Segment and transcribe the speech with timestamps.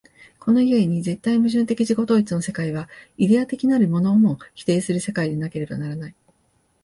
[0.39, 6.15] この故に絶対矛盾的自己同一の世界は、イデヤ的なるものをも否定する世界でなければならない。